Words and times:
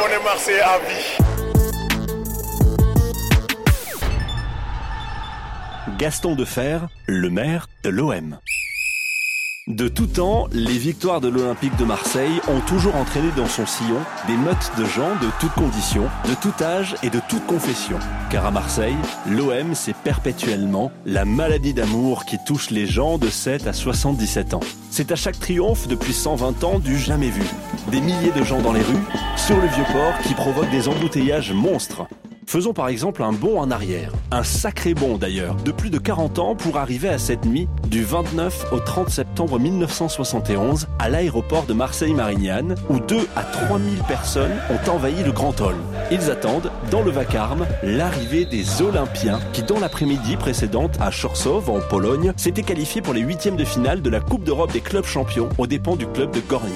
On 0.00 0.06
est 0.06 0.22
Marseillais 0.22 0.60
à 0.60 0.78
vie. 0.78 1.18
Gaston 5.98 6.36
Defer, 6.36 6.78
le 7.06 7.30
maire 7.30 7.68
de 7.82 7.88
l'OM. 7.88 8.38
De 9.68 9.86
tout 9.86 10.06
temps, 10.06 10.46
les 10.50 10.78
victoires 10.78 11.20
de 11.20 11.28
l'Olympique 11.28 11.76
de 11.76 11.84
Marseille 11.84 12.40
ont 12.48 12.60
toujours 12.60 12.96
entraîné 12.96 13.28
dans 13.36 13.46
son 13.46 13.66
sillon 13.66 13.98
des 14.26 14.36
meutes 14.38 14.72
de 14.78 14.86
gens 14.86 15.10
de 15.20 15.28
toutes 15.40 15.52
conditions, 15.52 16.06
de 16.26 16.34
tout 16.40 16.64
âge 16.64 16.96
et 17.02 17.10
de 17.10 17.20
toute 17.28 17.44
confession. 17.44 17.98
Car 18.30 18.46
à 18.46 18.50
Marseille, 18.50 18.96
l'OM 19.28 19.74
c'est 19.74 19.94
perpétuellement 19.94 20.90
la 21.04 21.26
maladie 21.26 21.74
d'amour 21.74 22.24
qui 22.24 22.38
touche 22.46 22.70
les 22.70 22.86
gens 22.86 23.18
de 23.18 23.28
7 23.28 23.66
à 23.66 23.74
77 23.74 24.54
ans. 24.54 24.60
C'est 24.90 25.12
à 25.12 25.16
chaque 25.16 25.38
triomphe 25.38 25.86
depuis 25.86 26.14
120 26.14 26.64
ans 26.64 26.78
du 26.78 26.98
jamais 26.98 27.28
vu. 27.28 27.44
Des 27.88 28.00
milliers 28.00 28.32
de 28.34 28.44
gens 28.44 28.62
dans 28.62 28.72
les 28.72 28.80
rues, 28.80 29.04
sur 29.36 29.56
le 29.56 29.68
vieux 29.68 29.84
port 29.92 30.18
qui 30.26 30.32
provoquent 30.32 30.70
des 30.70 30.88
embouteillages 30.88 31.52
monstres. 31.52 32.06
Faisons 32.48 32.72
par 32.72 32.88
exemple 32.88 33.22
un 33.22 33.32
bond 33.32 33.60
en 33.60 33.70
arrière, 33.70 34.10
un 34.30 34.42
sacré 34.42 34.94
bond 34.94 35.18
d'ailleurs, 35.18 35.54
de 35.56 35.70
plus 35.70 35.90
de 35.90 35.98
40 35.98 36.38
ans 36.38 36.56
pour 36.56 36.78
arriver 36.78 37.10
à 37.10 37.18
cette 37.18 37.44
nuit 37.44 37.68
du 37.88 38.02
29 38.02 38.72
au 38.72 38.80
30 38.80 39.10
septembre 39.10 39.58
1971 39.58 40.88
à 40.98 41.10
l'aéroport 41.10 41.66
de 41.66 41.74
Marseille-Marignane 41.74 42.74
où 42.88 43.00
2 43.00 43.28
à 43.36 43.42
3000 43.42 43.98
personnes 44.04 44.56
ont 44.70 44.90
envahi 44.90 45.22
le 45.22 45.30
Grand 45.30 45.60
Hall. 45.60 45.74
Ils 46.10 46.30
attendent, 46.30 46.72
dans 46.90 47.02
le 47.02 47.10
vacarme, 47.10 47.66
l'arrivée 47.82 48.46
des 48.46 48.80
Olympiens 48.80 49.40
qui, 49.52 49.62
dans 49.62 49.78
l'après-midi 49.78 50.38
précédente 50.38 50.96
à 51.00 51.10
Chorsov 51.10 51.68
en 51.68 51.80
Pologne, 51.80 52.32
s'étaient 52.38 52.62
qualifiés 52.62 53.02
pour 53.02 53.12
les 53.12 53.20
huitièmes 53.20 53.56
de 53.56 53.64
finale 53.66 54.00
de 54.00 54.08
la 54.08 54.20
Coupe 54.20 54.44
d'Europe 54.44 54.72
des 54.72 54.80
clubs 54.80 55.04
champions 55.04 55.50
aux 55.58 55.66
dépens 55.66 55.96
du 55.96 56.06
club 56.06 56.30
de 56.30 56.40
Gornik. 56.40 56.72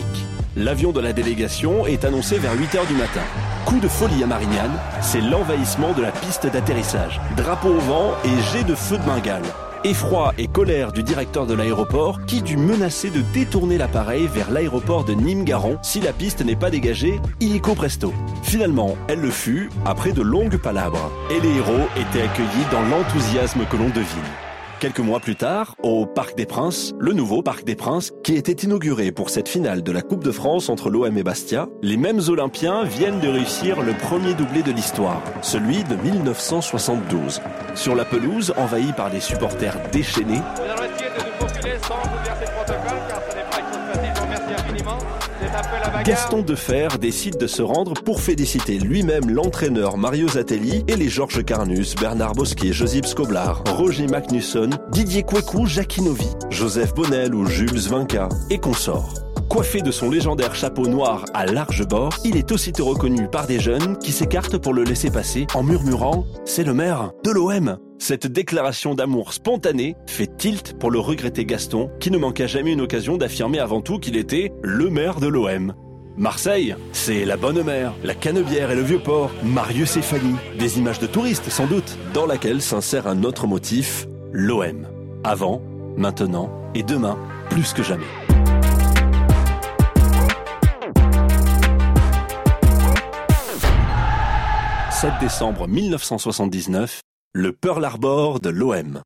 L'avion 0.55 0.93
de 0.93 1.01
la 1.01 1.15
délégation 1.15 1.87
est 1.87 2.05
annoncé 2.05 2.37
vers 2.37 2.55
8h 2.55 2.87
du 2.89 2.95
matin. 2.95 3.23
Coup 3.65 3.79
de 3.79 3.89
folie 3.89 4.23
à 4.23 4.27
Marignane, 4.27 4.73
c'est 5.01 5.21
l'envahissement 5.21 5.93
de 5.93 6.02
la 6.02 6.10
piste 6.10 6.46
d'atterrissage. 6.46 7.21
Drapeau 7.37 7.68
au 7.68 7.79
vent 7.79 8.13
et 8.24 8.43
jet 8.52 8.65
de 8.65 8.74
feu 8.74 8.99
de 8.99 9.05
Bengale. 9.05 9.43
Effroi 9.85 10.32
et 10.37 10.49
colère 10.49 10.93
du 10.93 11.02
directeur 11.02 11.46
de 11.46 11.55
l'aéroport 11.55 12.24
qui 12.27 12.43
dut 12.43 12.57
menacer 12.57 13.10
de 13.10 13.21
détourner 13.33 13.79
l'appareil 13.79 14.27
vers 14.27 14.51
l'aéroport 14.51 15.05
de 15.05 15.15
Nîmes-Garon 15.15 15.79
si 15.83 16.01
la 16.01 16.13
piste 16.13 16.45
n'est 16.45 16.57
pas 16.57 16.71
dégagée, 16.71 17.21
illico 17.40 17.74
presto. 17.74 18.13
Finalement, 18.43 18.96
elle 19.09 19.21
le 19.21 19.30
fut 19.30 19.71
après 19.87 20.13
de 20.13 20.23
longues 20.23 20.59
palabres. 20.59 21.10
Et 21.30 21.40
les 21.40 21.57
héros 21.57 21.88
étaient 21.96 22.23
accueillis 22.23 22.66
dans 22.71 22.83
l'enthousiasme 22.83 23.65
que 23.71 23.77
l'on 23.77 23.88
devine. 23.88 24.52
Quelques 24.83 24.99
mois 24.99 25.21
plus 25.21 25.37
tard, 25.37 25.77
au 25.85 26.07
Parc 26.07 26.37
des 26.37 26.45
Princes, 26.45 26.93
le 26.99 27.13
nouveau 27.13 27.41
Parc 27.41 27.63
des 27.63 27.77
Princes, 27.77 28.13
qui 28.25 28.35
était 28.35 28.65
inauguré 28.65 29.13
pour 29.13 29.30
cette 29.30 29.49
finale 29.49 29.85
de 29.85 29.93
la 29.93 30.02
Coupe 30.02 30.24
de 30.24 30.33
France 30.33 30.69
entre 30.69 30.91
l'OM 30.91 31.16
et 31.16 31.23
Bastia, 31.23 31.69
les 31.83 31.97
mêmes 31.97 32.19
Olympiens 32.27 32.83
viennent 32.83 33.21
de 33.21 33.29
réussir 33.29 33.80
le 33.80 33.93
premier 33.93 34.35
doublé 34.35 34.65
de 34.65 34.73
l'histoire, 34.73 35.23
celui 35.41 35.85
de 35.85 35.95
1972. 35.95 37.41
Sur 37.77 37.95
la 37.95 38.05
pelouse, 38.05 38.52
envahie 38.57 38.93
par 38.93 39.09
des 39.09 39.21
supporters 39.21 39.77
déchaînés, 39.93 40.43
Gaston 46.04 46.43
Defer 46.43 46.88
décide 47.01 47.37
de 47.38 47.46
se 47.46 47.62
rendre 47.62 47.95
pour 47.95 48.21
féliciter 48.21 48.79
lui-même 48.79 49.30
l'entraîneur 49.30 49.96
Mario 49.96 50.29
Zatelli 50.29 50.84
et 50.88 50.96
les 50.96 51.09
Georges 51.09 51.45
Carnus, 51.45 51.95
Bernard 51.95 52.32
Bosquier, 52.32 52.73
Josip 52.73 53.07
Skoblar, 53.07 53.62
Roger 53.76 54.07
Magnusson, 54.07 54.71
Didier 54.90 55.23
Kwekou, 55.23 55.66
Jacquinovi, 55.66 56.29
Joseph 56.51 56.95
Bonnel 56.95 57.34
ou 57.34 57.46
Jules 57.46 57.88
Vinca 57.88 58.29
et 58.51 58.59
consorts. 58.59 59.32
Coiffé 59.53 59.83
de 59.83 59.91
son 59.91 60.09
légendaire 60.09 60.55
chapeau 60.55 60.87
noir 60.87 61.27
à 61.35 61.45
large 61.45 61.87
bord, 61.87 62.15
il 62.25 62.39
est 62.39 62.51
aussitôt 62.53 62.87
reconnu 62.87 63.29
par 63.29 63.47
des 63.47 63.61
jeunes 63.61 63.99
qui 63.99 64.11
s'écartent 64.11 64.56
pour 64.56 64.72
le 64.72 64.83
laisser 64.83 65.11
passer 65.11 65.47
en 65.53 65.62
murmurant⁇ 65.62 66.25
C'est 66.47 66.65
le 66.65 66.72
maire 66.72 67.12
de 67.22 67.31
l'OM!⁇ 67.31 67.67
cette 67.99 68.27
déclaration 68.27 68.95
d'amour 68.95 69.35
spontanée 69.35 69.95
fait 70.07 70.39
tilt 70.39 70.79
pour 70.79 70.91
le 70.91 70.99
regretté 71.01 71.45
Gaston, 71.45 71.91
qui 72.01 72.11
ne 72.11 72.17
manqua 72.17 72.47
jamais 72.47 72.73
une 72.73 72.81
occasion 72.81 73.19
d'affirmer 73.19 73.59
avant 73.59 73.83
tout 73.83 73.99
qu'il 73.99 74.17
était 74.17 74.53
le 74.62 74.89
maire 74.89 75.21
de 75.21 75.27
l'OM. 75.27 75.75
Marseille, 76.17 76.75
c'est 76.93 77.27
la 77.27 77.37
bonne 77.37 77.62
mère, 77.62 77.93
la 78.03 78.15
canebière 78.15 78.71
et 78.71 78.75
le 78.75 78.81
vieux 78.81 79.01
port, 79.01 79.31
Marius 79.45 79.99
et 79.99 80.03
Fanny, 80.03 80.35
des 80.59 80.79
images 80.79 80.99
de 80.99 81.07
touristes 81.07 81.51
sans 81.51 81.67
doute, 81.67 81.99
dans 82.15 82.25
laquelle 82.25 82.62
s'insère 82.62 83.07
un 83.07 83.23
autre 83.23 83.47
motif, 83.47 84.07
l'OM. 84.33 84.89
Avant, 85.25 85.61
maintenant 85.99 86.51
et 86.75 86.83
demain, 86.83 87.19
plus 87.51 87.75
que 87.75 87.83
jamais. 87.83 88.07
7 95.03 95.15
décembre 95.21 95.67
1979, 95.67 97.01
le 97.33 97.53
Pearl 97.53 97.85
Harbor 97.85 98.39
de 98.39 98.51
l'OM. 98.51 99.03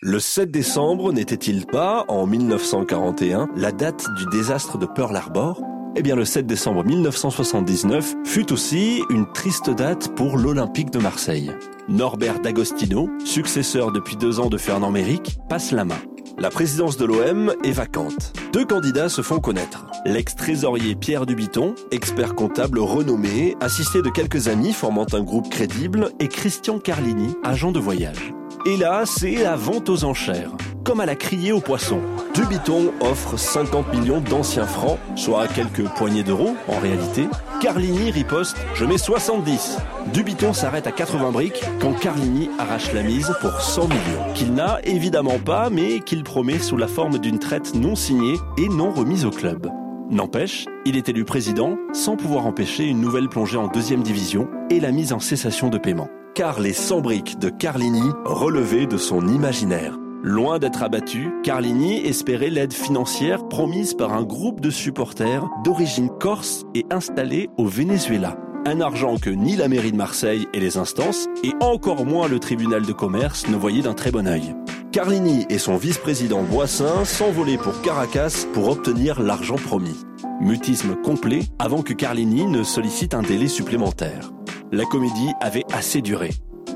Le 0.00 0.18
7 0.18 0.50
décembre 0.50 1.12
n'était-il 1.12 1.66
pas, 1.66 2.06
en 2.08 2.26
1941, 2.26 3.50
la 3.54 3.70
date 3.70 4.06
du 4.16 4.24
désastre 4.32 4.78
de 4.78 4.86
Pearl 4.86 5.14
Harbor? 5.14 5.60
Eh 5.94 6.00
bien, 6.00 6.16
le 6.16 6.24
7 6.24 6.46
décembre 6.46 6.86
1979 6.86 8.14
fut 8.24 8.50
aussi 8.50 9.02
une 9.10 9.30
triste 9.32 9.68
date 9.68 10.14
pour 10.16 10.38
l'Olympique 10.38 10.90
de 10.90 11.00
Marseille. 11.00 11.52
Norbert 11.90 12.40
D'Agostino, 12.40 13.10
successeur 13.26 13.92
depuis 13.92 14.16
deux 14.16 14.40
ans 14.40 14.48
de 14.48 14.56
Fernand 14.56 14.90
Méric, 14.90 15.38
passe 15.50 15.72
la 15.72 15.84
main. 15.84 16.00
La 16.42 16.50
présidence 16.50 16.96
de 16.96 17.04
l'OM 17.04 17.54
est 17.62 17.70
vacante. 17.70 18.32
Deux 18.52 18.64
candidats 18.64 19.08
se 19.08 19.22
font 19.22 19.38
connaître. 19.38 19.86
L'ex-trésorier 20.04 20.96
Pierre 20.96 21.24
Dubiton, 21.24 21.76
expert 21.92 22.34
comptable 22.34 22.80
renommé, 22.80 23.54
assisté 23.60 24.02
de 24.02 24.10
quelques 24.10 24.48
amis 24.48 24.72
formant 24.72 25.06
un 25.12 25.22
groupe 25.22 25.48
crédible, 25.48 26.10
et 26.18 26.26
Christian 26.26 26.80
Carlini, 26.80 27.36
agent 27.44 27.70
de 27.70 27.78
voyage. 27.78 28.34
Et 28.66 28.76
là, 28.76 29.04
c'est 29.06 29.36
la 29.36 29.54
vente 29.54 29.88
aux 29.88 30.02
enchères. 30.02 30.50
Comme 30.84 31.00
à 31.00 31.06
la 31.06 31.14
criée 31.14 31.52
aux 31.52 31.60
poissons. 31.60 32.00
Dubiton 32.34 32.92
offre 33.00 33.38
50 33.38 33.94
millions 33.94 34.20
d'anciens 34.20 34.66
francs, 34.66 34.98
soit 35.14 35.46
quelques 35.46 35.88
poignées 35.96 36.24
d'euros 36.24 36.56
en 36.66 36.78
réalité. 36.80 37.28
Carlini 37.60 38.10
riposte 38.10 38.56
Je 38.74 38.84
mets 38.84 38.98
70. 38.98 39.78
Dubiton 40.12 40.52
s'arrête 40.52 40.88
à 40.88 40.92
80 40.92 41.30
briques 41.30 41.62
quand 41.80 41.92
Carlini 41.92 42.50
arrache 42.58 42.92
la 42.92 43.02
mise 43.02 43.32
pour 43.40 43.60
100 43.60 43.82
millions. 43.88 44.34
Qu'il 44.34 44.54
n'a 44.54 44.80
évidemment 44.82 45.38
pas, 45.38 45.70
mais 45.70 46.00
qu'il 46.00 46.24
promet 46.24 46.58
sous 46.58 46.76
la 46.76 46.88
forme 46.88 47.18
d'une 47.18 47.38
traite 47.38 47.74
non 47.74 47.94
signée 47.94 48.36
et 48.58 48.68
non 48.68 48.90
remise 48.90 49.24
au 49.24 49.30
club. 49.30 49.68
N'empêche, 50.10 50.66
il 50.84 50.96
est 50.96 51.08
élu 51.08 51.24
président 51.24 51.78
sans 51.92 52.16
pouvoir 52.16 52.44
empêcher 52.46 52.84
une 52.84 53.00
nouvelle 53.00 53.28
plongée 53.28 53.56
en 53.56 53.68
deuxième 53.68 54.02
division 54.02 54.48
et 54.68 54.80
la 54.80 54.90
mise 54.90 55.12
en 55.12 55.20
cessation 55.20 55.68
de 55.68 55.78
paiement. 55.78 56.08
Car 56.34 56.60
les 56.60 56.72
100 56.72 57.00
briques 57.00 57.38
de 57.38 57.50
Carlini 57.50 58.10
relevaient 58.24 58.86
de 58.86 58.96
son 58.96 59.28
imaginaire. 59.28 59.96
Loin 60.24 60.60
d'être 60.60 60.84
abattu, 60.84 61.32
Carlini 61.42 61.96
espérait 62.06 62.48
l'aide 62.48 62.72
financière 62.72 63.48
promise 63.48 63.94
par 63.94 64.12
un 64.12 64.22
groupe 64.22 64.60
de 64.60 64.70
supporters 64.70 65.48
d'origine 65.64 66.10
corse 66.20 66.62
et 66.76 66.86
installés 66.92 67.50
au 67.56 67.66
Venezuela. 67.66 68.36
Un 68.64 68.80
argent 68.80 69.16
que 69.16 69.30
ni 69.30 69.56
la 69.56 69.66
mairie 69.66 69.90
de 69.90 69.96
Marseille 69.96 70.46
et 70.54 70.60
les 70.60 70.76
instances, 70.76 71.26
et 71.42 71.50
encore 71.60 72.06
moins 72.06 72.28
le 72.28 72.38
tribunal 72.38 72.86
de 72.86 72.92
commerce, 72.92 73.48
ne 73.48 73.56
voyaient 73.56 73.82
d'un 73.82 73.94
très 73.94 74.12
bon 74.12 74.28
œil. 74.28 74.54
Carlini 74.92 75.44
et 75.50 75.58
son 75.58 75.76
vice-président 75.76 76.44
Boissin 76.44 77.04
s'envolaient 77.04 77.58
pour 77.58 77.82
Caracas 77.82 78.46
pour 78.52 78.68
obtenir 78.68 79.20
l'argent 79.20 79.56
promis. 79.56 80.06
Mutisme 80.40 80.94
complet 80.94 81.40
avant 81.58 81.82
que 81.82 81.94
Carlini 81.94 82.46
ne 82.46 82.62
sollicite 82.62 83.14
un 83.14 83.22
délai 83.22 83.48
supplémentaire. 83.48 84.30
La 84.70 84.84
comédie 84.84 85.32
avait 85.40 85.64
assez 85.72 86.00
duré. 86.00 86.30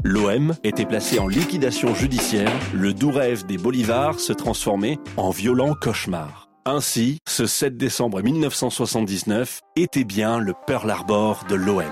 L'OM 0.05 0.55
était 0.65 0.85
placé 0.85 1.19
en 1.19 1.27
liquidation 1.27 1.95
judiciaire, 1.95 2.53
le 2.75 2.93
doux 2.93 3.11
rêve 3.11 3.47
des 3.47 3.59
Bolivars 3.59 4.21
se 4.21 4.33
transformait 4.33 4.99
en 5.17 5.31
violent 5.31 5.75
cauchemar. 5.75 6.49
Ainsi, 6.65 7.19
ce 7.29 7.47
7 7.47 7.77
décembre 7.77 8.23
1979 8.23 9.61
était 9.77 10.05
bien 10.05 10.39
le 10.39 10.53
Pearl 10.67 10.91
Harbor 10.91 11.45
de 11.49 11.55
l'OM. 11.55 11.85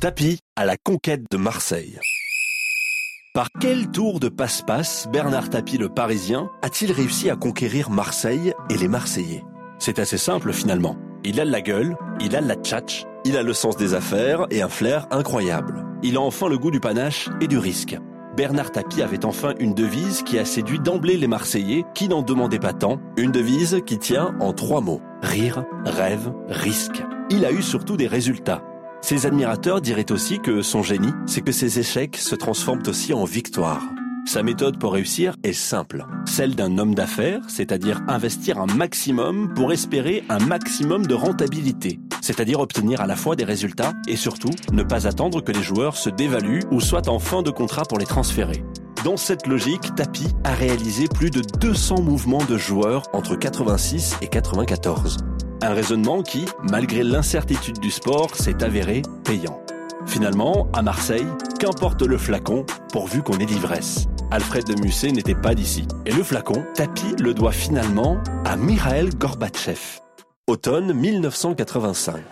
Tapis 0.00 0.38
à 0.54 0.66
la 0.66 0.76
conquête 0.76 1.22
de 1.30 1.36
Marseille. 1.36 1.98
Par 3.32 3.48
quel 3.60 3.90
tour 3.90 4.20
de 4.20 4.28
passe-passe 4.28 5.08
Bernard 5.12 5.50
Tapie 5.50 5.78
le 5.78 5.88
Parisien 5.88 6.50
a-t-il 6.62 6.92
réussi 6.92 7.28
à 7.28 7.36
conquérir 7.36 7.90
Marseille 7.90 8.52
et 8.70 8.76
les 8.76 8.88
Marseillais? 8.88 9.42
C'est 9.78 9.98
assez 9.98 10.18
simple 10.18 10.52
finalement. 10.52 10.96
Il 11.24 11.40
a 11.40 11.44
la 11.44 11.60
gueule, 11.60 11.96
il 12.20 12.36
a 12.36 12.40
la 12.40 12.54
tchatch, 12.54 13.04
il 13.24 13.36
a 13.36 13.42
le 13.42 13.52
sens 13.52 13.76
des 13.76 13.94
affaires 13.94 14.46
et 14.50 14.62
un 14.62 14.68
flair 14.68 15.06
incroyable. 15.10 15.84
Il 16.02 16.16
a 16.16 16.20
enfin 16.20 16.48
le 16.48 16.58
goût 16.58 16.70
du 16.70 16.80
panache 16.80 17.28
et 17.40 17.46
du 17.46 17.58
risque. 17.58 17.96
Bernard 18.36 18.70
Tapie 18.70 19.02
avait 19.02 19.24
enfin 19.24 19.54
une 19.58 19.72
devise 19.72 20.22
qui 20.22 20.38
a 20.38 20.44
séduit 20.44 20.78
d'emblée 20.78 21.16
les 21.16 21.26
Marseillais 21.26 21.84
qui 21.94 22.08
n'en 22.08 22.22
demandaient 22.22 22.58
pas 22.58 22.74
tant. 22.74 23.00
Une 23.16 23.32
devise 23.32 23.80
qui 23.86 23.98
tient 23.98 24.34
en 24.40 24.52
trois 24.52 24.82
mots. 24.82 25.00
Rire, 25.22 25.64
rêve, 25.84 26.32
risque. 26.48 27.02
Il 27.30 27.44
a 27.46 27.50
eu 27.50 27.62
surtout 27.62 27.96
des 27.96 28.06
résultats. 28.06 28.62
Ses 29.00 29.24
admirateurs 29.24 29.80
diraient 29.80 30.12
aussi 30.12 30.40
que 30.40 30.62
son 30.62 30.82
génie, 30.82 31.12
c'est 31.26 31.40
que 31.40 31.52
ses 31.52 31.78
échecs 31.78 32.16
se 32.16 32.34
transforment 32.34 32.82
aussi 32.86 33.14
en 33.14 33.24
victoires. 33.24 33.82
Sa 34.26 34.42
méthode 34.42 34.80
pour 34.80 34.94
réussir 34.94 35.36
est 35.44 35.52
simple, 35.52 36.04
celle 36.26 36.56
d'un 36.56 36.78
homme 36.78 36.96
d'affaires, 36.96 37.42
c'est-à-dire 37.46 38.02
investir 38.08 38.58
un 38.58 38.66
maximum 38.66 39.54
pour 39.54 39.72
espérer 39.72 40.24
un 40.28 40.40
maximum 40.40 41.06
de 41.06 41.14
rentabilité, 41.14 42.00
c'est-à-dire 42.20 42.58
obtenir 42.58 43.00
à 43.00 43.06
la 43.06 43.14
fois 43.14 43.36
des 43.36 43.44
résultats 43.44 43.92
et 44.08 44.16
surtout 44.16 44.50
ne 44.72 44.82
pas 44.82 45.06
attendre 45.06 45.44
que 45.44 45.52
les 45.52 45.62
joueurs 45.62 45.96
se 45.96 46.10
dévaluent 46.10 46.64
ou 46.72 46.80
soient 46.80 47.08
en 47.08 47.20
fin 47.20 47.42
de 47.42 47.52
contrat 47.52 47.84
pour 47.84 47.98
les 47.98 48.04
transférer. 48.04 48.64
Dans 49.04 49.16
cette 49.16 49.46
logique, 49.46 49.94
Tapi 49.94 50.26
a 50.42 50.54
réalisé 50.54 51.06
plus 51.06 51.30
de 51.30 51.42
200 51.60 52.02
mouvements 52.02 52.44
de 52.44 52.58
joueurs 52.58 53.04
entre 53.12 53.36
86 53.36 54.16
et 54.22 54.26
94. 54.26 55.18
Un 55.62 55.72
raisonnement 55.72 56.24
qui, 56.24 56.46
malgré 56.68 57.04
l'incertitude 57.04 57.78
du 57.78 57.92
sport, 57.92 58.34
s'est 58.34 58.64
avéré 58.64 59.02
payant. 59.22 59.62
Finalement, 60.06 60.68
à 60.72 60.82
Marseille, 60.82 61.26
qu'importe 61.58 62.02
le 62.02 62.16
flacon, 62.16 62.64
pourvu 62.92 63.22
qu'on 63.22 63.38
ait 63.38 63.44
l'ivresse. 63.44 64.06
Alfred 64.30 64.64
de 64.64 64.80
Musset 64.80 65.12
n'était 65.12 65.34
pas 65.34 65.54
d'ici. 65.54 65.86
Et 66.06 66.12
le 66.12 66.22
flacon, 66.22 66.64
Tapi 66.74 67.14
le 67.18 67.34
doit 67.34 67.52
finalement 67.52 68.18
à 68.44 68.56
Mikhail 68.56 69.10
Gorbatchev. 69.10 70.00
Automne 70.46 70.92
1985. 70.92 72.22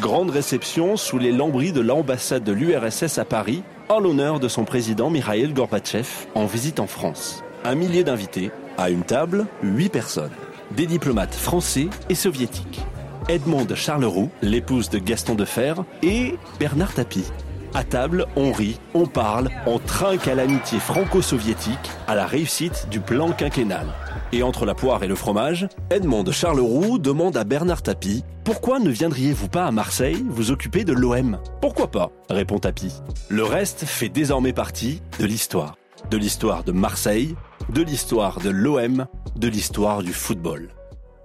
Grande 0.00 0.30
réception 0.30 0.96
sous 0.96 1.18
les 1.18 1.32
lambris 1.32 1.72
de 1.72 1.80
l'ambassade 1.80 2.44
de 2.44 2.52
l'URSS 2.52 3.18
à 3.18 3.24
Paris, 3.24 3.62
en 3.88 3.98
l'honneur 3.98 4.40
de 4.40 4.48
son 4.48 4.64
président 4.64 5.10
Mikhail 5.10 5.52
Gorbatchev, 5.52 6.08
en 6.34 6.46
visite 6.46 6.80
en 6.80 6.86
France. 6.86 7.42
Un 7.64 7.74
millier 7.74 8.04
d'invités, 8.04 8.50
à 8.78 8.90
une 8.90 9.02
table, 9.02 9.46
huit 9.62 9.90
personnes. 9.90 10.30
Des 10.76 10.86
diplomates 10.86 11.34
français 11.34 11.88
et 12.08 12.14
soviétiques. 12.14 12.80
Edmond 13.28 13.68
Charleroux, 13.74 14.30
l'épouse 14.42 14.90
de 14.90 14.98
Gaston 14.98 15.34
Defer, 15.34 15.74
et 16.02 16.34
Bernard 16.58 16.94
Tapie. 16.94 17.30
À 17.74 17.84
table, 17.84 18.26
on 18.36 18.52
rit, 18.52 18.78
on 18.92 19.06
parle, 19.06 19.48
on 19.66 19.78
trinque 19.78 20.28
à 20.28 20.34
l'amitié 20.34 20.78
franco-soviétique, 20.78 21.90
à 22.06 22.14
la 22.14 22.26
réussite 22.26 22.88
du 22.90 23.00
plan 23.00 23.32
quinquennal. 23.32 23.86
Et 24.32 24.42
entre 24.42 24.66
la 24.66 24.74
poire 24.74 25.02
et 25.02 25.06
le 25.06 25.14
fromage, 25.14 25.68
Edmond 25.90 26.30
Charleroux 26.30 26.98
demande 26.98 27.36
à 27.36 27.44
Bernard 27.44 27.82
Tapie 27.82 28.24
Pourquoi 28.44 28.78
ne 28.78 28.90
viendriez-vous 28.90 29.48
pas 29.48 29.64
à 29.64 29.70
Marseille 29.70 30.24
vous 30.28 30.50
occuper 30.50 30.84
de 30.84 30.92
l'OM 30.92 31.38
Pourquoi 31.62 31.90
pas 31.90 32.10
répond 32.28 32.58
Tapie. 32.58 32.92
Le 33.28 33.44
reste 33.44 33.84
fait 33.84 34.08
désormais 34.10 34.52
partie 34.52 35.00
de 35.18 35.24
l'histoire. 35.24 35.76
De 36.10 36.16
l'histoire 36.18 36.64
de 36.64 36.72
Marseille, 36.72 37.36
de 37.70 37.82
l'histoire 37.82 38.40
de 38.40 38.50
l'OM, 38.50 39.06
de 39.36 39.48
l'histoire 39.48 40.02
du 40.02 40.12
football. 40.12 40.68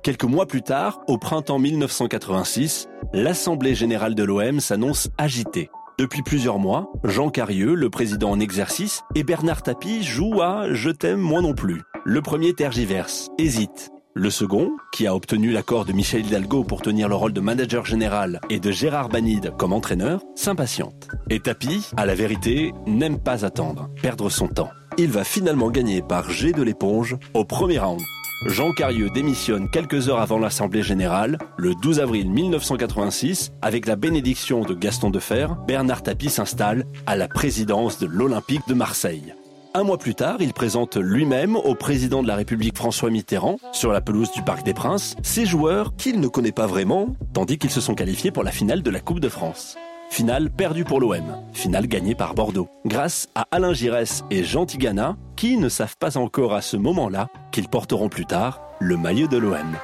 Quelques 0.07 0.23
mois 0.23 0.45
plus 0.45 0.61
tard, 0.61 1.01
au 1.09 1.17
printemps 1.17 1.59
1986, 1.59 2.87
l'Assemblée 3.11 3.75
générale 3.75 4.15
de 4.15 4.23
l'OM 4.23 4.61
s'annonce 4.61 5.09
agitée. 5.17 5.69
Depuis 5.99 6.21
plusieurs 6.21 6.59
mois, 6.59 6.89
Jean 7.03 7.29
Carieux, 7.29 7.73
le 7.73 7.89
président 7.89 8.31
en 8.31 8.39
exercice, 8.39 9.01
et 9.15 9.25
Bernard 9.25 9.63
Tapie 9.63 10.03
jouent 10.03 10.41
à 10.41 10.71
Je 10.71 10.91
t'aime 10.91 11.19
moi 11.19 11.41
non 11.41 11.53
plus. 11.53 11.81
Le 12.05 12.21
premier 12.21 12.53
tergiverse, 12.53 13.27
hésite. 13.37 13.89
Le 14.13 14.29
second, 14.29 14.71
qui 14.93 15.07
a 15.07 15.13
obtenu 15.13 15.51
l'accord 15.51 15.83
de 15.83 15.91
Michel 15.91 16.25
Hidalgo 16.25 16.63
pour 16.63 16.81
tenir 16.81 17.09
le 17.09 17.15
rôle 17.15 17.33
de 17.33 17.41
manager 17.41 17.85
général 17.85 18.39
et 18.49 18.61
de 18.61 18.71
Gérard 18.71 19.09
Banide 19.09 19.51
comme 19.57 19.73
entraîneur, 19.73 20.21
s'impatiente. 20.35 21.09
Et 21.29 21.41
Tapie, 21.41 21.85
à 21.97 22.05
la 22.05 22.15
vérité, 22.15 22.71
n'aime 22.85 23.19
pas 23.19 23.43
attendre, 23.43 23.89
perdre 24.01 24.29
son 24.29 24.47
temps. 24.47 24.69
Il 24.97 25.11
va 25.11 25.25
finalement 25.25 25.69
gagner 25.69 26.01
par 26.01 26.29
jet 26.29 26.53
de 26.53 26.63
l'éponge 26.63 27.17
au 27.33 27.43
premier 27.43 27.79
round. 27.79 27.99
Jean 28.45 28.71
Carieux 28.71 29.09
démissionne 29.09 29.67
quelques 29.67 30.09
heures 30.09 30.19
avant 30.19 30.37
l'Assemblée 30.37 30.83
générale, 30.83 31.39
le 31.57 31.73
12 31.73 31.99
avril 31.99 32.29
1986, 32.29 33.51
avec 33.63 33.87
la 33.87 33.95
bénédiction 33.95 34.61
de 34.61 34.75
Gaston 34.75 35.09
Defer, 35.09 35.47
Bernard 35.67 36.03
Tapie 36.03 36.29
s'installe 36.29 36.85
à 37.07 37.15
la 37.15 37.27
présidence 37.27 37.97
de 37.97 38.05
l'Olympique 38.05 38.67
de 38.67 38.75
Marseille. 38.75 39.33
Un 39.73 39.83
mois 39.83 39.97
plus 39.97 40.13
tard, 40.13 40.37
il 40.39 40.53
présente 40.53 40.97
lui-même 40.97 41.55
au 41.55 41.73
président 41.73 42.21
de 42.21 42.27
la 42.27 42.35
République 42.35 42.77
François 42.77 43.09
Mitterrand, 43.09 43.57
sur 43.71 43.91
la 43.91 44.01
pelouse 44.01 44.31
du 44.31 44.43
Parc 44.43 44.63
des 44.63 44.73
Princes, 44.75 45.15
ses 45.23 45.47
joueurs 45.47 45.95
qu'il 45.95 46.19
ne 46.19 46.27
connaît 46.27 46.51
pas 46.51 46.67
vraiment, 46.67 47.15
tandis 47.33 47.57
qu'ils 47.57 47.71
se 47.71 47.81
sont 47.81 47.95
qualifiés 47.95 48.31
pour 48.31 48.43
la 48.43 48.51
finale 48.51 48.83
de 48.83 48.91
la 48.91 48.99
Coupe 48.99 49.19
de 49.19 49.29
France. 49.29 49.77
Finale 50.09 50.49
perdue 50.49 50.85
pour 50.85 51.01
l'OM, 51.01 51.23
finale 51.53 51.87
gagnée 51.87 52.15
par 52.15 52.33
Bordeaux, 52.33 52.69
grâce 52.85 53.27
à 53.35 53.47
Alain 53.51 53.73
Giresse 53.73 54.23
et 54.31 54.43
Jean 54.43 54.65
Tigana, 54.65 55.17
qui 55.35 55.57
ne 55.57 55.69
savent 55.69 55.97
pas 55.97 56.17
encore 56.17 56.53
à 56.53 56.61
ce 56.61 56.77
moment-là 56.77 57.27
qu'ils 57.57 57.69
porteront 57.69 58.07
plus 58.07 58.27
tard 58.27 58.61
le 58.79 58.97
maillot 58.97 59.27
de 59.27 59.37
l'OM. 59.37 59.75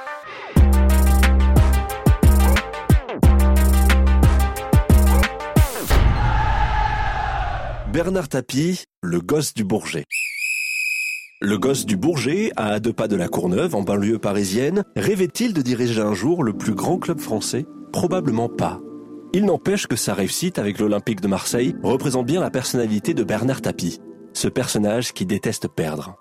Bernard 7.92 8.28
Tapie, 8.28 8.84
le 9.02 9.20
gosse 9.20 9.54
du 9.54 9.64
Bourget. 9.64 10.04
Le 11.40 11.58
gosse 11.58 11.84
du 11.84 11.96
Bourget, 11.96 12.52
à 12.54 12.78
deux 12.78 12.92
pas 12.92 13.08
de 13.08 13.16
la 13.16 13.26
Courneuve, 13.26 13.74
en 13.74 13.82
banlieue 13.82 14.20
parisienne, 14.20 14.84
rêvait-il 14.94 15.52
de 15.52 15.60
diriger 15.60 16.00
un 16.00 16.14
jour 16.14 16.44
le 16.44 16.52
plus 16.52 16.74
grand 16.74 16.98
club 16.98 17.18
français? 17.18 17.66
Probablement 17.92 18.48
pas. 18.48 18.80
Il 19.32 19.46
n'empêche 19.46 19.88
que 19.88 19.96
sa 19.96 20.14
réussite 20.14 20.60
avec 20.60 20.78
l'Olympique 20.78 21.20
de 21.20 21.26
Marseille 21.26 21.74
représente 21.82 22.26
bien 22.26 22.40
la 22.40 22.50
personnalité 22.50 23.14
de 23.14 23.24
Bernard 23.24 23.62
Tapie, 23.62 23.98
ce 24.32 24.46
personnage 24.46 25.12
qui 25.12 25.26
déteste 25.26 25.66
perdre. 25.66 26.14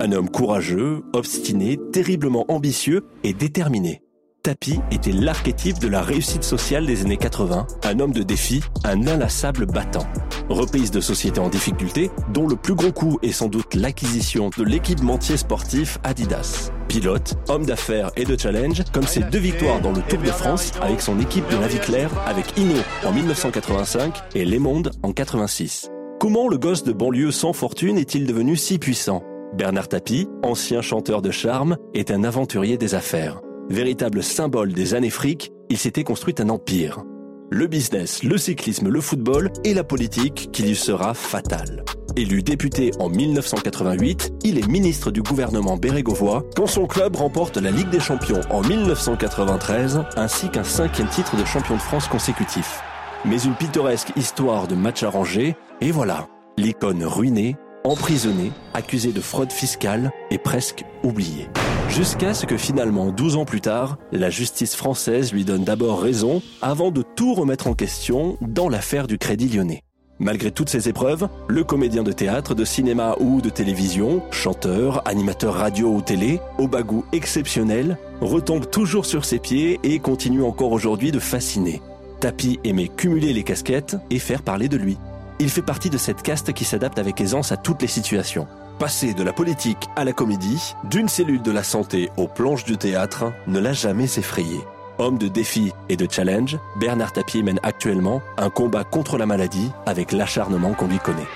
Un 0.00 0.12
homme 0.12 0.28
courageux, 0.28 1.02
obstiné, 1.12 1.78
terriblement 1.92 2.44
ambitieux 2.48 3.02
et 3.24 3.32
déterminé. 3.32 4.02
Tapie 4.44 4.78
était 4.90 5.10
l'archétype 5.10 5.78
de 5.78 5.88
la 5.88 6.02
réussite 6.02 6.44
sociale 6.44 6.84
des 6.84 7.00
années 7.00 7.16
80, 7.16 7.66
un 7.84 8.00
homme 8.00 8.12
de 8.12 8.22
défi, 8.22 8.62
un 8.84 9.06
inlassable 9.06 9.64
battant. 9.64 10.06
Reprise 10.50 10.90
de 10.90 11.00
société 11.00 11.40
en 11.40 11.48
difficulté, 11.48 12.10
dont 12.34 12.46
le 12.46 12.54
plus 12.54 12.74
gros 12.74 12.92
coup 12.92 13.18
est 13.22 13.32
sans 13.32 13.48
doute 13.48 13.74
l'acquisition 13.74 14.50
de 14.56 14.62
l'équipementier 14.62 15.38
sportif 15.38 15.98
Adidas. 16.04 16.70
Pilote, 16.88 17.34
homme 17.48 17.64
d'affaires 17.64 18.10
et 18.16 18.24
de 18.24 18.38
challenge, 18.38 18.82
comme 18.92 19.06
ses 19.06 19.22
deux 19.22 19.38
victoires 19.38 19.80
dans 19.80 19.92
le 19.92 20.02
Tour 20.02 20.20
de 20.20 20.26
France 20.26 20.72
avec 20.82 21.00
son 21.00 21.18
équipe 21.18 21.48
de 21.50 21.56
la 21.56 21.66
vie 21.66 21.78
claire 21.78 22.10
avec 22.26 22.58
Hino 22.58 22.76
en 23.04 23.12
1985 23.12 24.14
et 24.34 24.44
Les 24.44 24.58
Mondes 24.58 24.90
en 25.02 25.12
86. 25.12 25.90
Comment 26.20 26.48
le 26.48 26.58
gosse 26.58 26.84
de 26.84 26.92
banlieue 26.92 27.30
sans 27.30 27.54
fortune 27.54 27.96
est-il 27.96 28.26
devenu 28.26 28.56
si 28.56 28.78
puissant? 28.78 29.24
Bernard 29.56 29.88
Tapie, 29.88 30.28
ancien 30.42 30.82
chanteur 30.82 31.22
de 31.22 31.30
charme, 31.30 31.76
est 31.94 32.10
un 32.10 32.24
aventurier 32.24 32.76
des 32.76 32.94
affaires. 32.94 33.40
Véritable 33.70 34.22
symbole 34.22 34.72
des 34.72 34.94
années 34.94 35.10
fric, 35.10 35.52
il 35.70 35.78
s'était 35.78 36.02
construit 36.02 36.34
un 36.38 36.48
empire. 36.48 37.02
Le 37.50 37.68
business, 37.68 38.24
le 38.24 38.36
cyclisme, 38.36 38.88
le 38.88 39.00
football 39.00 39.52
et 39.62 39.74
la 39.74 39.84
politique 39.84 40.50
qui 40.52 40.64
lui 40.64 40.74
sera 40.74 41.14
fatale. 41.14 41.84
Élu 42.16 42.42
député 42.42 42.90
en 42.98 43.08
1988, 43.08 44.34
il 44.42 44.58
est 44.58 44.66
ministre 44.66 45.12
du 45.12 45.22
gouvernement 45.22 45.76
bérégovois 45.76 46.42
quand 46.56 46.66
son 46.66 46.86
club 46.86 47.14
remporte 47.14 47.56
la 47.56 47.70
Ligue 47.70 47.90
des 47.90 48.00
Champions 48.00 48.40
en 48.50 48.60
1993 48.62 50.02
ainsi 50.16 50.48
qu'un 50.48 50.64
cinquième 50.64 51.08
titre 51.08 51.36
de 51.36 51.44
champion 51.44 51.76
de 51.76 51.80
France 51.80 52.08
consécutif. 52.08 52.80
Mais 53.24 53.40
une 53.40 53.54
pittoresque 53.54 54.12
histoire 54.16 54.66
de 54.66 54.74
match 54.74 55.02
arrangé, 55.02 55.56
et 55.80 55.92
voilà, 55.92 56.26
l'icône 56.56 57.04
ruinée, 57.04 57.56
emprisonnée, 57.84 58.50
accusée 58.72 59.12
de 59.12 59.20
fraude 59.20 59.52
fiscale 59.52 60.10
et 60.30 60.38
presque 60.38 60.84
oubliée. 61.02 61.48
Jusqu'à 61.90 62.32
ce 62.32 62.46
que 62.46 62.56
finalement, 62.56 63.12
12 63.12 63.36
ans 63.36 63.44
plus 63.44 63.60
tard, 63.60 63.98
la 64.10 64.30
justice 64.30 64.74
française 64.74 65.32
lui 65.32 65.44
donne 65.44 65.64
d'abord 65.64 66.00
raison 66.00 66.42
avant 66.62 66.90
de 66.90 67.02
tout 67.02 67.34
remettre 67.34 67.66
en 67.66 67.74
question 67.74 68.38
dans 68.40 68.70
l'affaire 68.70 69.06
du 69.06 69.18
Crédit 69.18 69.48
lyonnais. 69.48 69.82
Malgré 70.18 70.50
toutes 70.50 70.70
ces 70.70 70.88
épreuves, 70.88 71.28
le 71.48 71.64
comédien 71.64 72.02
de 72.02 72.12
théâtre, 72.12 72.54
de 72.54 72.64
cinéma 72.64 73.16
ou 73.20 73.42
de 73.42 73.50
télévision, 73.50 74.22
chanteur, 74.30 75.06
animateur 75.06 75.54
radio 75.54 75.88
ou 75.88 76.00
télé, 76.00 76.40
au 76.56 76.68
bagou 76.68 77.04
exceptionnel, 77.12 77.98
retombe 78.20 78.70
toujours 78.70 79.06
sur 79.06 79.24
ses 79.24 79.40
pieds 79.40 79.80
et 79.82 79.98
continue 79.98 80.42
encore 80.42 80.72
aujourd'hui 80.72 81.10
de 81.12 81.18
fasciner. 81.18 81.82
Tapi 82.20 82.60
aimait 82.64 82.88
cumuler 82.88 83.32
les 83.32 83.42
casquettes 83.42 83.96
et 84.08 84.20
faire 84.20 84.42
parler 84.42 84.68
de 84.68 84.76
lui. 84.76 84.96
Il 85.40 85.50
fait 85.50 85.62
partie 85.62 85.90
de 85.90 85.98
cette 85.98 86.22
caste 86.22 86.52
qui 86.52 86.64
s'adapte 86.64 86.98
avec 86.98 87.20
aisance 87.20 87.50
à 87.50 87.56
toutes 87.56 87.82
les 87.82 87.88
situations. 87.88 88.46
Passer 88.78 89.14
de 89.14 89.22
la 89.22 89.32
politique 89.32 89.88
à 89.96 90.04
la 90.04 90.12
comédie, 90.12 90.74
d'une 90.84 91.08
cellule 91.08 91.42
de 91.42 91.50
la 91.50 91.62
santé 91.62 92.10
aux 92.16 92.28
planches 92.28 92.64
du 92.64 92.76
théâtre, 92.76 93.32
ne 93.46 93.58
l'a 93.58 93.72
jamais 93.72 94.04
effrayé. 94.04 94.60
Homme 94.98 95.18
de 95.18 95.26
défis 95.26 95.72
et 95.88 95.96
de 95.96 96.06
challenge, 96.10 96.56
Bernard 96.78 97.12
Tapie 97.12 97.42
mène 97.42 97.58
actuellement 97.64 98.22
un 98.36 98.48
combat 98.48 98.84
contre 98.84 99.18
la 99.18 99.26
maladie 99.26 99.70
avec 99.86 100.12
l'acharnement 100.12 100.72
qu'on 100.74 100.86
lui 100.86 100.98
connaît. 100.98 101.26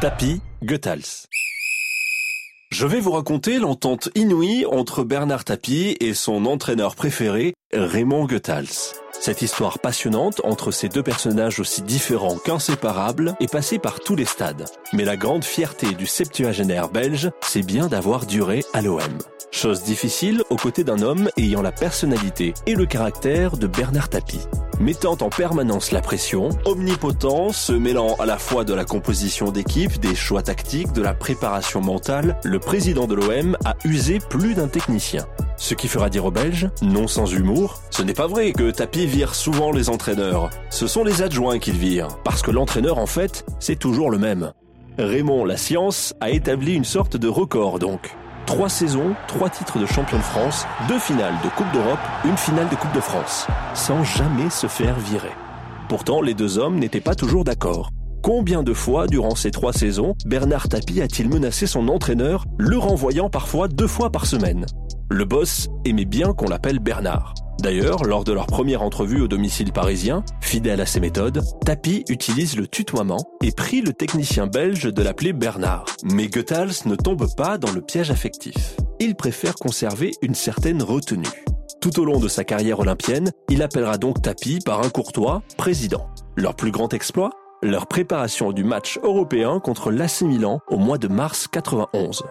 Tapie 0.00 0.42
Goethals 0.62 1.26
je 2.70 2.86
vais 2.86 3.00
vous 3.00 3.12
raconter 3.12 3.58
l'entente 3.58 4.08
inouïe 4.14 4.66
entre 4.66 5.04
Bernard 5.04 5.44
Tapie 5.44 5.96
et 6.00 6.14
son 6.14 6.46
entraîneur 6.46 6.96
préféré, 6.96 7.54
Raymond 7.72 8.26
Goethals. 8.26 9.05
Cette 9.20 9.42
histoire 9.42 9.78
passionnante 9.78 10.40
entre 10.44 10.70
ces 10.70 10.88
deux 10.88 11.02
personnages 11.02 11.60
aussi 11.60 11.82
différents 11.82 12.36
qu'inséparables 12.36 13.34
est 13.40 13.50
passée 13.50 13.78
par 13.78 14.00
tous 14.00 14.16
les 14.16 14.24
stades. 14.24 14.66
Mais 14.92 15.04
la 15.04 15.16
grande 15.16 15.44
fierté 15.44 15.94
du 15.94 16.06
septuagénaire 16.06 16.88
belge, 16.88 17.30
c'est 17.42 17.64
bien 17.64 17.88
d'avoir 17.88 18.26
duré 18.26 18.64
à 18.72 18.82
l'OM. 18.82 19.00
Chose 19.50 19.82
difficile 19.82 20.42
aux 20.50 20.56
côtés 20.56 20.84
d'un 20.84 21.02
homme 21.02 21.30
ayant 21.36 21.62
la 21.62 21.72
personnalité 21.72 22.54
et 22.66 22.74
le 22.74 22.86
caractère 22.86 23.56
de 23.56 23.66
Bernard 23.66 24.08
Tapie 24.08 24.46
mettant 24.80 25.16
en 25.20 25.30
permanence 25.30 25.92
la 25.92 26.00
pression, 26.00 26.50
omnipotent, 26.64 27.52
se 27.52 27.72
mêlant 27.72 28.14
à 28.18 28.26
la 28.26 28.38
fois 28.38 28.64
de 28.64 28.74
la 28.74 28.84
composition 28.84 29.50
d'équipe, 29.50 29.98
des 30.00 30.14
choix 30.14 30.42
tactiques, 30.42 30.92
de 30.92 31.02
la 31.02 31.14
préparation 31.14 31.80
mentale, 31.80 32.38
le 32.44 32.58
président 32.58 33.06
de 33.06 33.14
l'OM 33.14 33.56
a 33.64 33.74
usé 33.84 34.18
plus 34.18 34.54
d'un 34.54 34.68
technicien. 34.68 35.26
Ce 35.58 35.74
qui 35.74 35.88
fera 35.88 36.10
dire 36.10 36.26
aux 36.26 36.30
Belges, 36.30 36.68
non 36.82 37.08
sans 37.08 37.26
humour, 37.32 37.80
ce 37.90 38.02
n'est 38.02 38.12
pas 38.12 38.26
vrai 38.26 38.52
que 38.52 38.70
Tapi 38.70 39.06
vire 39.06 39.34
souvent 39.34 39.72
les 39.72 39.88
entraîneurs. 39.88 40.50
Ce 40.70 40.86
sont 40.86 41.02
les 41.02 41.22
adjoints 41.22 41.58
qu'il 41.58 41.76
vire, 41.76 42.08
parce 42.24 42.42
que 42.42 42.50
l'entraîneur 42.50 42.98
en 42.98 43.06
fait, 43.06 43.44
c'est 43.58 43.78
toujours 43.78 44.10
le 44.10 44.18
même. 44.18 44.52
Raymond 44.98 45.44
La 45.44 45.56
Science 45.56 46.14
a 46.20 46.30
établi 46.30 46.74
une 46.74 46.84
sorte 46.84 47.16
de 47.16 47.28
record 47.28 47.78
donc. 47.78 48.14
Trois 48.44 48.68
saisons, 48.68 49.14
trois 49.26 49.50
titres 49.50 49.78
de 49.78 49.86
champion 49.86 50.18
de 50.18 50.22
France, 50.22 50.66
deux 50.88 50.98
finales 50.98 51.34
de 51.42 51.48
Coupe 51.48 51.72
d'Europe, 51.72 51.98
une 52.24 52.36
finale 52.36 52.68
de 52.68 52.76
Coupe 52.76 52.94
de 52.94 53.00
France, 53.00 53.46
sans 53.74 54.04
jamais 54.04 54.50
se 54.50 54.68
faire 54.68 54.98
virer. 54.98 55.32
Pourtant, 55.88 56.20
les 56.20 56.34
deux 56.34 56.58
hommes 56.58 56.78
n'étaient 56.78 57.00
pas 57.00 57.14
toujours 57.14 57.44
d'accord. 57.44 57.90
Combien 58.22 58.62
de 58.62 58.72
fois, 58.72 59.06
durant 59.06 59.34
ces 59.34 59.50
trois 59.50 59.72
saisons, 59.72 60.14
Bernard 60.26 60.68
Tapie 60.68 61.00
a-t-il 61.00 61.28
menacé 61.28 61.66
son 61.66 61.88
entraîneur, 61.88 62.44
le 62.58 62.76
renvoyant 62.76 63.30
parfois 63.30 63.68
deux 63.68 63.86
fois 63.86 64.10
par 64.10 64.26
semaine? 64.26 64.66
Le 65.08 65.24
boss 65.24 65.68
aimait 65.84 66.04
bien 66.04 66.32
qu'on 66.32 66.48
l'appelle 66.48 66.80
Bernard. 66.80 67.34
D'ailleurs, 67.60 68.04
lors 68.04 68.24
de 68.24 68.32
leur 68.32 68.46
première 68.46 68.82
entrevue 68.82 69.20
au 69.22 69.28
domicile 69.28 69.72
parisien, 69.72 70.24
fidèle 70.40 70.80
à 70.80 70.86
ses 70.86 70.98
méthodes, 70.98 71.42
Tapi 71.64 72.04
utilise 72.08 72.56
le 72.56 72.66
tutoiement 72.66 73.24
et 73.40 73.52
prie 73.52 73.82
le 73.82 73.92
technicien 73.92 74.48
belge 74.48 74.92
de 74.92 75.02
l'appeler 75.02 75.32
Bernard. 75.32 75.86
Mais 76.04 76.26
Goethals 76.26 76.86
ne 76.86 76.96
tombe 76.96 77.28
pas 77.36 77.56
dans 77.56 77.70
le 77.70 77.82
piège 77.82 78.10
affectif. 78.10 78.76
Il 78.98 79.14
préfère 79.14 79.54
conserver 79.54 80.10
une 80.22 80.34
certaine 80.34 80.82
retenue. 80.82 81.44
Tout 81.80 82.00
au 82.00 82.04
long 82.04 82.18
de 82.18 82.28
sa 82.28 82.42
carrière 82.42 82.80
olympienne, 82.80 83.30
il 83.48 83.62
appellera 83.62 83.98
donc 83.98 84.20
Tapi 84.22 84.58
par 84.58 84.84
un 84.84 84.90
courtois 84.90 85.42
président. 85.56 86.08
Leur 86.36 86.56
plus 86.56 86.72
grand 86.72 86.92
exploit? 86.92 87.30
Leur 87.62 87.86
préparation 87.86 88.50
du 88.50 88.64
match 88.64 88.98
européen 89.04 89.60
contre 89.60 89.92
l'AC 89.92 90.22
Milan 90.22 90.58
au 90.68 90.78
mois 90.78 90.98
de 90.98 91.06
mars 91.06 91.46
91. 91.46 92.24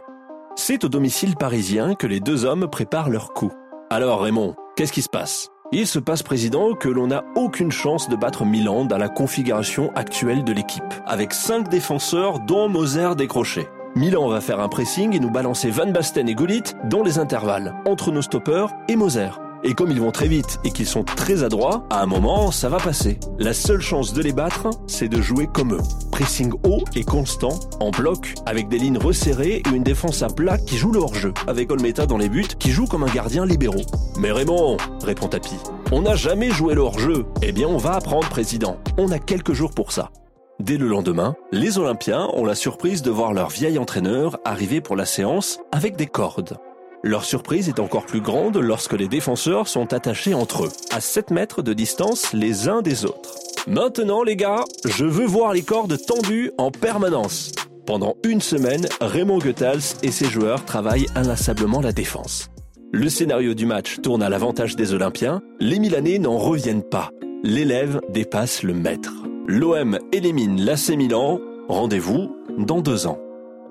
C'est 0.56 0.84
au 0.84 0.90
domicile 0.90 1.36
parisien 1.36 1.96
que 1.96 2.08
les 2.08 2.20
deux 2.20 2.46
hommes 2.46 2.68
préparent 2.70 3.10
leur 3.10 3.34
coup. 3.34 3.52
Alors 3.90 4.22
Raymond, 4.22 4.56
Qu'est-ce 4.76 4.92
qui 4.92 5.02
se 5.02 5.10
passe? 5.10 5.52
Il 5.72 5.88
se 5.88 6.00
passe, 6.00 6.22
président, 6.22 6.74
que 6.74 6.90
l'on 6.90 7.08
n'a 7.08 7.24
aucune 7.36 7.72
chance 7.72 8.10
de 8.10 8.18
battre 8.18 8.44
Milan 8.44 8.84
dans 8.84 8.98
la 8.98 9.08
configuration 9.08 9.90
actuelle 9.96 10.44
de 10.44 10.52
l'équipe, 10.52 10.84
avec 11.06 11.34
5 11.34 11.70
défenseurs 11.70 12.42
dont 12.42 12.68
Moser 12.68 13.16
décroché. 13.16 13.66
Milan 13.96 14.28
va 14.28 14.42
faire 14.42 14.60
un 14.60 14.68
pressing 14.68 15.16
et 15.16 15.20
nous 15.22 15.32
balancer 15.32 15.70
Van 15.70 15.88
Basten 15.88 16.28
et 16.28 16.36
Gullit 16.36 16.64
dans 16.90 17.04
les 17.04 17.20
intervalles, 17.20 17.74
entre 17.86 18.12
nos 18.12 18.22
stoppers 18.22 18.68
et 18.90 18.98
Moser. 18.98 19.30
Et 19.68 19.74
comme 19.74 19.90
ils 19.90 20.00
vont 20.00 20.12
très 20.12 20.28
vite 20.28 20.60
et 20.64 20.70
qu'ils 20.70 20.86
sont 20.86 21.04
très 21.04 21.42
adroits, 21.44 21.88
à 21.90 22.04
un 22.04 22.06
moment, 22.06 22.52
ça 22.52 22.70
va 22.70 22.78
passer. 22.78 23.20
La 23.40 23.52
seule 23.52 23.82
chance 23.82 24.14
de 24.14 24.22
les 24.22 24.32
battre, 24.32 24.70
c'est 24.86 25.08
de 25.08 25.20
jouer 25.20 25.50
comme 25.52 25.74
eux. 25.74 25.82
Pressing 26.12 26.54
haut 26.64 26.84
et 26.96 27.04
constant, 27.04 27.60
en 27.80 27.90
bloc, 27.90 28.36
avec 28.46 28.68
des 28.68 28.78
lignes 28.78 29.00
resserrées 29.00 29.64
et 29.66 29.70
une 29.76 29.82
défense 29.82 30.22
à 30.22 30.28
plat 30.28 30.60
qui 30.60 30.78
joue 30.78 30.92
le 30.92 31.00
hors-jeu, 31.00 31.34
avec 31.48 31.72
Olmeta 31.72 32.06
dans 32.06 32.20
les 32.20 32.30
buts, 32.30 32.46
qui 32.60 32.70
joue 32.70 32.86
comme 32.86 33.04
un 33.04 33.12
gardien 33.12 33.44
libéraux. 33.44 33.82
Mais 34.20 34.32
Raymond, 34.32 34.78
répond 35.04 35.30
Tapi, 35.30 35.56
on 35.92 36.04
n'a 36.04 36.16
jamais 36.16 36.52
joué 36.52 36.76
le 36.76 36.82
hors-jeu. 36.82 37.26
Eh 37.42 37.52
bien, 37.52 37.68
on 37.68 37.78
va 37.78 37.94
apprendre, 37.94 38.30
président. 38.30 38.78
On 39.00 39.12
a 39.12 39.18
quelques 39.18 39.54
jours 39.54 39.72
pour 39.72 39.92
ça. 39.92 40.12
Dès 40.60 40.78
le 40.78 40.88
lendemain, 40.88 41.36
les 41.52 41.80
Olympiens 41.80 42.30
ont 42.34 42.46
la 42.46 42.56
surprise 42.56 43.02
de 43.02 43.10
voir 43.10 43.34
leur 43.34 43.50
vieil 43.50 43.80
entraîneur 43.80 44.38
arriver 44.46 44.80
pour 44.80 44.96
la 44.96 45.06
séance 45.06 45.60
avec 45.72 45.96
des 45.96 46.06
cordes. 46.06 46.60
Leur 47.06 47.24
surprise 47.24 47.70
est 47.70 47.80
encore 47.80 48.08
plus 48.08 48.20
grande 48.20 48.58
lorsque 48.58 48.94
les 48.94 49.08
défenseurs 49.08 49.68
sont 49.68 49.94
attachés 49.94 50.34
entre 50.34 50.66
eux, 50.66 50.72
à 50.92 51.00
7 51.00 51.30
mètres 51.30 51.62
de 51.62 51.72
distance 51.72 52.34
les 52.34 52.68
uns 52.68 52.82
des 52.82 53.06
autres. 53.06 53.36
Maintenant 53.68 54.24
les 54.24 54.36
gars, 54.36 54.64
je 54.86 55.06
veux 55.06 55.28
voir 55.28 55.54
les 55.54 55.62
cordes 55.62 56.04
tendues 56.04 56.52
en 56.58 56.72
permanence. 56.72 57.52
Pendant 57.86 58.16
une 58.24 58.42
semaine, 58.42 58.88
Raymond 59.02 59.38
Goethals 59.38 59.98
et 60.02 60.10
ses 60.10 60.26
joueurs 60.26 60.66
travaillent 60.66 61.06
inlassablement 61.14 61.80
la 61.80 61.92
défense. 61.92 62.50
Le 62.92 63.08
scénario 63.08 63.54
du 63.54 63.68
match 63.68 64.02
tourne 64.02 64.24
à 64.24 64.30
l'avantage 64.30 64.76
des 64.76 64.96
Olympiens, 64.96 65.44
les 65.60 65.78
Milanais 65.78 66.18
n'en 66.18 66.38
reviennent 66.38 66.90
pas. 66.90 67.12
L'élève 67.44 68.02
dépasse 68.10 68.64
le 68.64 68.74
maître. 68.74 69.14
L'OM 69.46 70.00
élimine 70.12 70.60
l'AC 70.60 70.90
Milan, 70.98 71.40
rendez-vous 71.68 72.36
dans 72.58 72.82
deux 72.82 73.06
ans. 73.06 73.20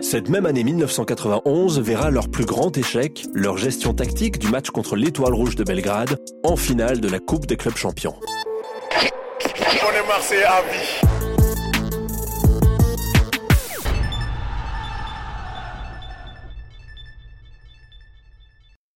Cette 0.01 0.29
même 0.29 0.45
année 0.47 0.65
1991 0.65 1.81
verra 1.81 2.11
leur 2.11 2.29
plus 2.29 2.45
grand 2.45 2.77
échec, 2.77 3.25
leur 3.33 3.57
gestion 3.57 3.95
tactique 3.95 4.39
du 4.39 4.49
match 4.49 4.71
contre 4.71 4.97
l'Étoile 4.97 5.35
Rouge 5.35 5.57
de 5.57 5.65
Belgrade 5.65 6.19
en 6.43 6.57
finale 6.57 7.01
de 7.01 7.09
la 7.09 7.21
Coupe 7.21 7.47
des 7.47 7.57
clubs 7.57 7.77
champions. 7.77 8.15